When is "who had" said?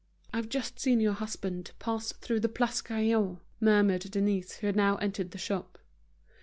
4.55-4.75